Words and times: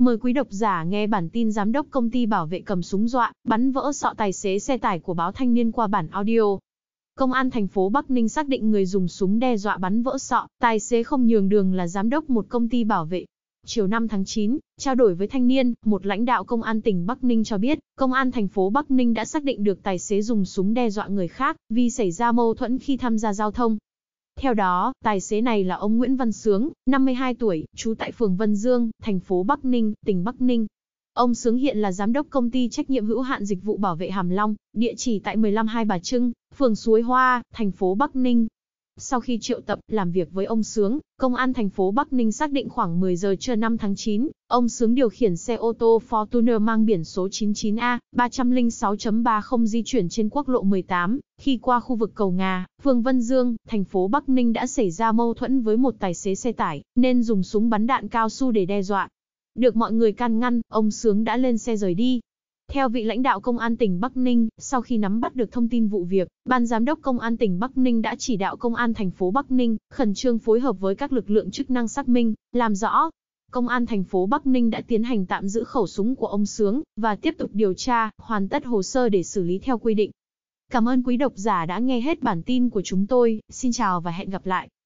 Mời 0.00 0.16
quý 0.18 0.32
độc 0.32 0.46
giả 0.50 0.84
nghe 0.84 1.06
bản 1.06 1.28
tin 1.28 1.52
giám 1.52 1.72
đốc 1.72 1.86
công 1.90 2.10
ty 2.10 2.26
bảo 2.26 2.46
vệ 2.46 2.60
cầm 2.60 2.82
súng 2.82 3.08
dọa, 3.08 3.32
bắn 3.44 3.72
vỡ 3.72 3.92
sọ 3.92 4.14
tài 4.16 4.32
xế 4.32 4.58
xe 4.58 4.78
tải 4.78 4.98
của 4.98 5.14
báo 5.14 5.32
Thanh 5.32 5.54
niên 5.54 5.72
qua 5.72 5.86
bản 5.86 6.08
audio. 6.10 6.40
Công 7.16 7.32
an 7.32 7.50
thành 7.50 7.66
phố 7.66 7.88
Bắc 7.88 8.10
Ninh 8.10 8.28
xác 8.28 8.48
định 8.48 8.70
người 8.70 8.86
dùng 8.86 9.08
súng 9.08 9.38
đe 9.38 9.56
dọa 9.56 9.76
bắn 9.78 10.02
vỡ 10.02 10.18
sọ, 10.18 10.46
tài 10.60 10.80
xế 10.80 11.02
không 11.02 11.26
nhường 11.26 11.48
đường 11.48 11.74
là 11.74 11.86
giám 11.88 12.10
đốc 12.10 12.30
một 12.30 12.46
công 12.48 12.68
ty 12.68 12.84
bảo 12.84 13.04
vệ. 13.04 13.24
Chiều 13.66 13.86
5 13.86 14.08
tháng 14.08 14.24
9, 14.24 14.58
trao 14.78 14.94
đổi 14.94 15.14
với 15.14 15.28
thanh 15.28 15.46
niên, 15.46 15.74
một 15.84 16.06
lãnh 16.06 16.24
đạo 16.24 16.44
công 16.44 16.62
an 16.62 16.80
tỉnh 16.80 17.06
Bắc 17.06 17.24
Ninh 17.24 17.44
cho 17.44 17.58
biết, 17.58 17.78
công 17.96 18.12
an 18.12 18.30
thành 18.30 18.48
phố 18.48 18.70
Bắc 18.70 18.90
Ninh 18.90 19.14
đã 19.14 19.24
xác 19.24 19.44
định 19.44 19.64
được 19.64 19.82
tài 19.82 19.98
xế 19.98 20.22
dùng 20.22 20.44
súng 20.44 20.74
đe 20.74 20.90
dọa 20.90 21.08
người 21.08 21.28
khác 21.28 21.56
vì 21.68 21.90
xảy 21.90 22.12
ra 22.12 22.32
mâu 22.32 22.54
thuẫn 22.54 22.78
khi 22.78 22.96
tham 22.96 23.18
gia 23.18 23.32
giao 23.32 23.50
thông. 23.50 23.78
Theo 24.40 24.54
đó, 24.54 24.92
tài 25.04 25.20
xế 25.20 25.40
này 25.40 25.64
là 25.64 25.74
ông 25.74 25.98
Nguyễn 25.98 26.16
Văn 26.16 26.32
Sướng, 26.32 26.68
52 26.86 27.34
tuổi, 27.34 27.64
trú 27.76 27.94
tại 27.98 28.12
phường 28.12 28.36
Vân 28.36 28.56
Dương, 28.56 28.90
thành 29.02 29.20
phố 29.20 29.42
Bắc 29.42 29.64
Ninh, 29.64 29.92
tỉnh 30.06 30.24
Bắc 30.24 30.40
Ninh. 30.40 30.66
Ông 31.12 31.34
Sướng 31.34 31.56
hiện 31.56 31.78
là 31.78 31.92
giám 31.92 32.12
đốc 32.12 32.26
công 32.30 32.50
ty 32.50 32.68
trách 32.68 32.90
nhiệm 32.90 33.06
hữu 33.06 33.20
hạn 33.20 33.44
dịch 33.44 33.62
vụ 33.62 33.76
bảo 33.76 33.96
vệ 33.96 34.10
Hàm 34.10 34.28
Long, 34.28 34.54
địa 34.72 34.94
chỉ 34.96 35.18
tại 35.18 35.36
15 35.36 35.66
Hai 35.66 35.84
Bà 35.84 35.98
Trưng, 35.98 36.32
phường 36.56 36.76
Suối 36.76 37.02
Hoa, 37.02 37.42
thành 37.52 37.70
phố 37.70 37.94
Bắc 37.94 38.16
Ninh. 38.16 38.46
Sau 39.02 39.20
khi 39.20 39.38
triệu 39.40 39.60
tập, 39.60 39.78
làm 39.88 40.12
việc 40.12 40.32
với 40.32 40.44
ông 40.44 40.62
Sướng, 40.62 40.98
Công 41.20 41.34
an 41.34 41.52
thành 41.52 41.70
phố 41.70 41.90
Bắc 41.90 42.12
Ninh 42.12 42.32
xác 42.32 42.52
định 42.52 42.68
khoảng 42.68 43.00
10 43.00 43.16
giờ 43.16 43.36
trưa 43.40 43.54
5 43.54 43.78
tháng 43.78 43.96
9, 43.96 44.28
ông 44.48 44.68
Sướng 44.68 44.94
điều 44.94 45.08
khiển 45.08 45.36
xe 45.36 45.54
ô 45.54 45.72
tô 45.72 46.02
Fortuner 46.08 46.60
mang 46.60 46.86
biển 46.86 47.04
số 47.04 47.28
99A 47.28 47.98
306.30 48.16 49.66
di 49.66 49.82
chuyển 49.84 50.08
trên 50.08 50.28
quốc 50.28 50.48
lộ 50.48 50.62
18, 50.62 51.20
khi 51.40 51.58
qua 51.62 51.80
khu 51.80 51.96
vực 51.96 52.12
cầu 52.14 52.30
Ngà, 52.30 52.66
phường 52.82 53.02
Vân 53.02 53.20
Dương, 53.20 53.56
thành 53.68 53.84
phố 53.84 54.08
Bắc 54.08 54.28
Ninh 54.28 54.52
đã 54.52 54.66
xảy 54.66 54.90
ra 54.90 55.12
mâu 55.12 55.34
thuẫn 55.34 55.62
với 55.62 55.76
một 55.76 55.94
tài 55.98 56.14
xế 56.14 56.34
xe 56.34 56.52
tải, 56.52 56.82
nên 56.94 57.22
dùng 57.22 57.42
súng 57.42 57.70
bắn 57.70 57.86
đạn 57.86 58.08
cao 58.08 58.28
su 58.28 58.50
để 58.50 58.64
đe 58.64 58.82
dọa. 58.82 59.08
Được 59.54 59.76
mọi 59.76 59.92
người 59.92 60.12
can 60.12 60.38
ngăn, 60.38 60.60
ông 60.68 60.90
Sướng 60.90 61.24
đã 61.24 61.36
lên 61.36 61.58
xe 61.58 61.76
rời 61.76 61.94
đi. 61.94 62.20
Theo 62.72 62.88
vị 62.88 63.04
lãnh 63.04 63.22
đạo 63.22 63.40
công 63.40 63.58
an 63.58 63.76
tỉnh 63.76 64.00
Bắc 64.00 64.16
Ninh, 64.16 64.48
sau 64.58 64.82
khi 64.82 64.98
nắm 64.98 65.20
bắt 65.20 65.36
được 65.36 65.52
thông 65.52 65.68
tin 65.68 65.88
vụ 65.88 66.04
việc, 66.04 66.28
ban 66.44 66.66
giám 66.66 66.84
đốc 66.84 66.98
công 67.02 67.18
an 67.18 67.36
tỉnh 67.36 67.58
Bắc 67.58 67.78
Ninh 67.78 68.02
đã 68.02 68.16
chỉ 68.18 68.36
đạo 68.36 68.56
công 68.56 68.74
an 68.74 68.94
thành 68.94 69.10
phố 69.10 69.30
Bắc 69.30 69.50
Ninh 69.50 69.76
khẩn 69.92 70.14
trương 70.14 70.38
phối 70.38 70.60
hợp 70.60 70.80
với 70.80 70.94
các 70.94 71.12
lực 71.12 71.30
lượng 71.30 71.50
chức 71.50 71.70
năng 71.70 71.88
xác 71.88 72.08
minh, 72.08 72.34
làm 72.52 72.74
rõ. 72.74 73.10
Công 73.50 73.68
an 73.68 73.86
thành 73.86 74.04
phố 74.04 74.26
Bắc 74.26 74.46
Ninh 74.46 74.70
đã 74.70 74.80
tiến 74.80 75.02
hành 75.02 75.26
tạm 75.26 75.48
giữ 75.48 75.64
khẩu 75.64 75.86
súng 75.86 76.16
của 76.16 76.26
ông 76.26 76.46
Sướng 76.46 76.82
và 76.96 77.16
tiếp 77.16 77.34
tục 77.38 77.50
điều 77.52 77.74
tra, 77.74 78.10
hoàn 78.18 78.48
tất 78.48 78.64
hồ 78.64 78.82
sơ 78.82 79.08
để 79.08 79.22
xử 79.22 79.42
lý 79.42 79.58
theo 79.58 79.78
quy 79.78 79.94
định. 79.94 80.10
Cảm 80.72 80.88
ơn 80.88 81.02
quý 81.02 81.16
độc 81.16 81.32
giả 81.36 81.66
đã 81.66 81.78
nghe 81.78 82.00
hết 82.00 82.22
bản 82.22 82.42
tin 82.42 82.70
của 82.70 82.82
chúng 82.82 83.06
tôi, 83.06 83.40
xin 83.48 83.72
chào 83.72 84.00
và 84.00 84.10
hẹn 84.10 84.30
gặp 84.30 84.46
lại. 84.46 84.68